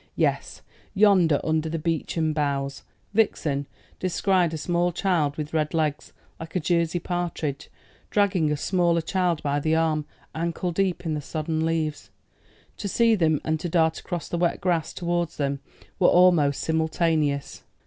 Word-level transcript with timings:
Yes; 0.15 0.63
yonder 0.95 1.39
under 1.43 1.69
the 1.69 1.77
beechen 1.77 2.33
boughs 2.33 2.81
Vixen 3.13 3.67
descried 3.99 4.51
a 4.51 4.57
small 4.57 4.91
child 4.91 5.37
with 5.37 5.53
red 5.53 5.75
legs, 5.75 6.11
like 6.39 6.55
a 6.55 6.59
Jersey 6.59 6.97
partridge, 6.97 7.69
dragging 8.09 8.51
a 8.51 8.57
smaller 8.57 9.01
child 9.01 9.43
by 9.43 9.59
the 9.59 9.75
arm, 9.75 10.05
ankle 10.33 10.71
deep 10.71 11.05
in 11.05 11.13
the 11.13 11.21
sodden 11.21 11.67
leaves. 11.67 12.09
To 12.77 12.87
see 12.87 13.13
them, 13.13 13.41
and 13.43 13.59
to 13.59 13.69
dart 13.69 13.99
across 13.99 14.27
the 14.27 14.39
wet 14.39 14.59
grass 14.59 14.91
towards 14.91 15.37
them 15.37 15.59
were 15.99 16.07
almost 16.09 16.61
simultaneous. 16.61 17.61